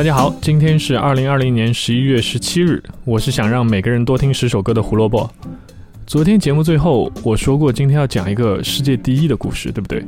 [0.00, 5.30] 大家好，今天是二零二零年十一月十七日，我是想让每个人多听十首歌的胡萝卜。
[6.06, 10.02] 昨天节目最后我说过，今天要讲一个世界第一的故事，对不对？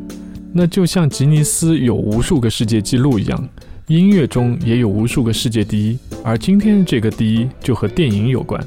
[0.54, 3.48] 那就像吉尼斯有无数个世界纪录一样，
[3.86, 8.58] 音乐中也有无数个世界第一，而今天这个第一就和电影有关。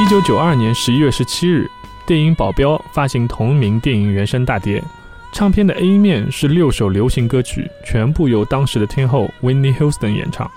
[0.00, 1.70] 一九九二年十一月十七日，
[2.04, 4.82] 电影《保镖》发行同名电影原声大碟，
[5.32, 10.50] 唱片的 A 面是六首流行歌曲，全部由当时的天后 Winnie Houston 演唱，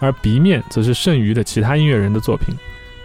[0.00, 2.54] 而 B 面则是剩余的其他音乐人的作品。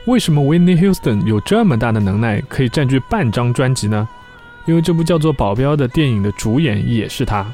[0.05, 4.07] 为什么 Winnie Houston 有这么大的能耐，可以占据半张专辑呢？
[4.65, 7.45] 因为这部叫做《保镖》的电影的主演也是他，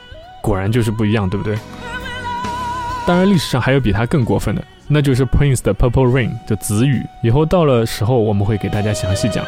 [0.42, 1.58] 果然就是不一样，对不对？
[3.06, 7.02] 当然，历史上还有比他更过分的，那就是 Prince 的《Purple Rain》的子语。
[7.22, 9.46] 以后到了时候，我们会给大家详细讲。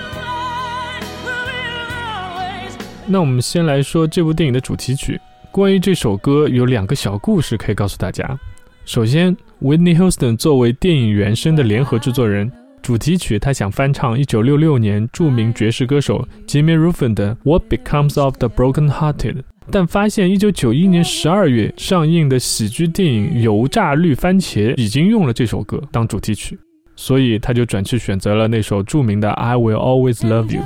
[3.12, 5.20] 那我们先来说这部电影的主题曲。
[5.52, 8.40] 关于这首歌，有两个小故事可以告诉大家。
[8.86, 12.52] 首先，Whitney Houston 作为电影原声的联合制作人。
[12.84, 19.34] 主题曲，他想翻唱1966年著名爵士歌手 Jimmy Ruffin 的《What Becomes of the Broken Hearted》，
[19.72, 26.58] 但发现1991年12月上映的喜剧电影《油炸绿番茄》已经用了这首歌当主题曲，
[26.96, 30.62] 所以他就转去选择了那首著名的《I Will Always Love You》。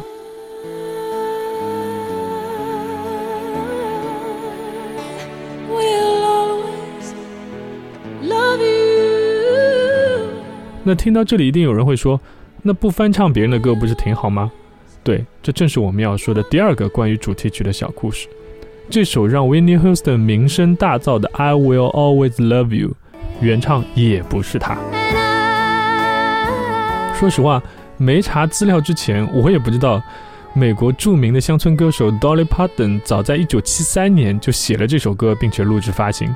[10.84, 12.20] 那听到这里，一定有人会说
[12.62, 14.52] ：“那不翻唱别人的歌不是挺好吗？”
[15.04, 18.28] 对，这正是我们要说的第二个关于主题曲的小故事。
[18.90, 22.90] 这首让 Whitney Houston 名声大噪的《I Will Always Love You》，
[23.40, 24.78] 原唱也不是他。
[27.16, 27.64] 说实话，
[27.98, 30.02] 没查资料之前，我也不知道
[30.54, 36.34] 美国著名的乡村歌手 Dolly Parton 早在1973年就写了这首歌，并且录制发行。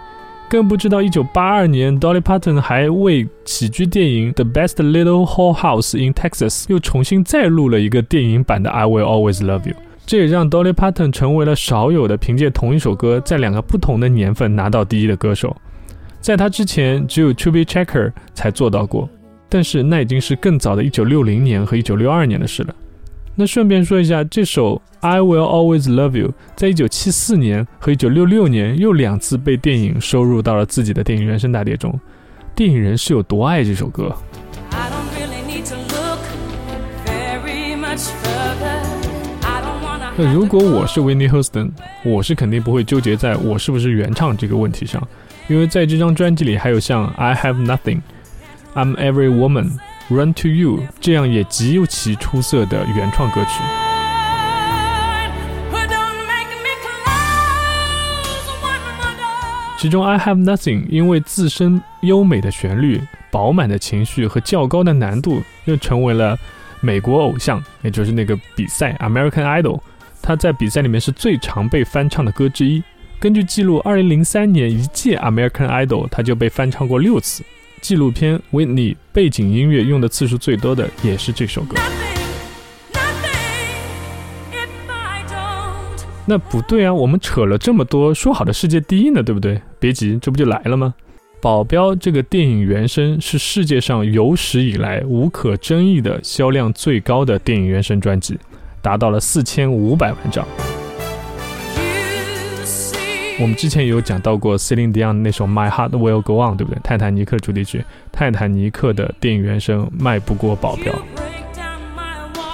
[0.50, 9.74] 更不知道，一九八二年，Dolly Parton 还为喜剧电影《The Best Little Whole House in Texas》又重新再录了一个电影版的《I Will Always Love You》。
[10.06, 15.54] 这也让 Dolly Parton 成为了少有的凭借同一首歌在两个不同的年份拿到第一的歌手。
[16.22, 19.10] 在他之前，只有 Chubby Checker 才做到过，
[19.50, 22.74] 但是那已经是更早的一九六零年和一九六二年的事了。
[23.40, 32.00] 那顺便说一下，这首《I Will Always Love You》在一九七四年和一九六六年又两次被电影收入到了自己的电影原声大碟中。
[32.56, 34.12] 电影人是有多爱这首歌？
[40.18, 41.70] 那如果我是 Whitney Houston，
[42.04, 45.08] 我是肯定不会纠结在我是不是原唱这个问题上，
[45.48, 47.78] 因为在这张专辑里还有像《I Have Nothing》、
[48.74, 49.66] 《I'm Every Woman》。
[50.10, 53.62] Run to You 这样也极其出色的原创歌曲，
[59.78, 66.38] 其中 I Have Nothing 因为自身优美的旋律、饱满的情绪和较高的难度，又成为了
[66.80, 69.82] 美国偶像，也就是那个比赛 American Idol，
[70.22, 72.82] 它在比赛里面是最常被翻唱的歌之一。
[73.20, 77.44] 根据记录，2003年一届 American Idol 它就被翻唱过六次。
[77.82, 81.76] 纪录片《为你》背景音乐用的次数最多的也是这首歌。
[86.26, 89.62] 那不对啊，我们扯了这么多，说好的世界第一呢，对不对？
[89.80, 90.94] 别急，这不就来了吗？
[91.40, 98.38] 《保镖》这个电影原声是世界上有史以来无可争议的销量最高的电影原声专辑，
[98.82, 100.46] 达到了四千五百万张。
[103.40, 106.80] 我们之前也有讲到过 Celine Dion 那首 My Heart Will Go On，对不对？
[106.84, 110.92] 泰坦尼克主题曲，泰坦尼克的电影原声卖不过保镖。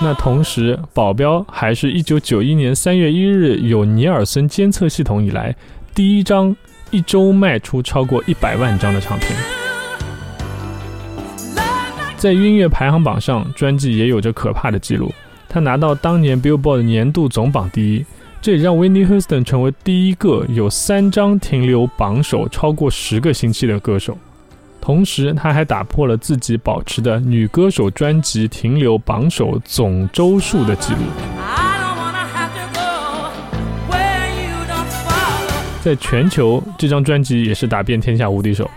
[0.02, 5.56] 那同时，保镖还是一九九一年三月一日有尼尔森监测系统以来
[5.96, 6.54] 第一张
[6.92, 9.32] 一周卖出超过一百万张的唱片。
[12.18, 15.14] 在音乐排行榜上，专辑也有着可怕的记录，
[15.48, 18.06] 他拿到当年 Billboard 年度总榜第一。
[18.44, 24.18] 这也让 Whitney Houston 成为第一个有三张停留榜首超过十个星期的歌手，
[24.81, 31.00] 同时他还打破了自己保持的女歌手专辑停留榜首总周数的记录。
[35.81, 38.69] 在全球，这张专辑也是打遍天下无敌手。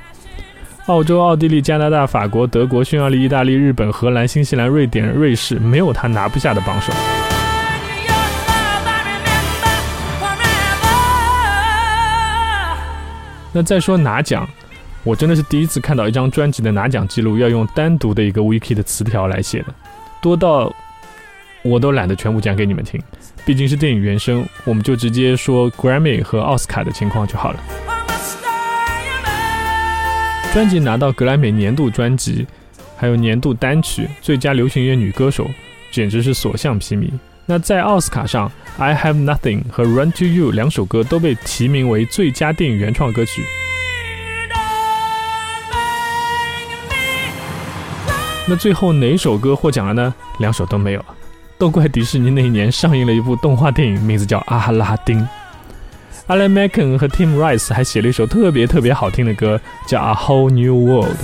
[0.86, 6.92] 澳洲、奥地利、加拿大、法国、德国、匈牙利、意大利、日本、荷兰、新西兰、瑞典、瑞士，没有他拿不下的榜首。
[13.56, 14.46] 那再说拿奖，
[15.02, 19.74] 我真的是第一次看到一张专辑的拿奖记录要用单独的一个 wiki 的词条来写的，
[20.20, 20.70] 多到
[21.62, 23.02] 我都懒得全部讲给你们听。
[23.46, 27.60] 毕竟是电影原声，我们就直接说 Grammy 和奥斯卡的情况就好了。
[30.52, 32.46] 专辑拿到格莱美年度专辑，
[32.94, 35.50] 还有年度单曲、最佳流行乐女歌手，
[35.90, 37.08] 简直是所向披靡。
[37.46, 38.48] 那在奥斯卡上，
[38.78, 43.42] 《I Have Nothing》和《Run to You》两首歌都被提名为最佳电影原创歌曲。
[48.46, 50.14] 那最后哪首歌获奖了呢？
[50.38, 51.02] 两首都没有，
[51.56, 55.20] 都怪迪士尼那一年上映了一部动画电影，名字叫《阿拉丁》。
[56.28, 59.58] Alan Menken 和 Tim Rice 还写了一首特别特别好听的歌，
[59.88, 61.16] 叫《A Whole New World》。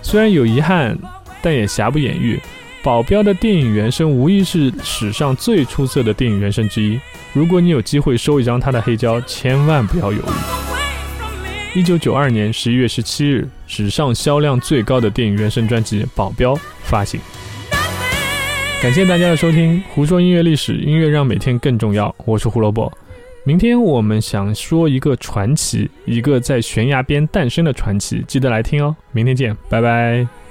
[0.00, 0.98] 虽然有遗憾，
[1.42, 2.40] 但也瑕不掩瑜。
[2.82, 6.98] 保镖的电影原声无疑是史上最出色的电影原声之一。
[7.32, 11.78] 如果你有机会收一张他的黑胶，千万不要犹豫。
[11.78, 17.20] 一九九二年十一月十七日，史上销量最高的电影原声专辑《保镖》发行。
[18.82, 22.12] 感谢大家的收听，胡说音乐历史，音乐让每天更重要。
[22.24, 22.92] 我是胡萝卜。
[23.44, 28.94] 明天我们想说一个传奇，一个在悬崖边诞生的传奇，记得来听哦。
[29.12, 30.41] 明天见，拜拜。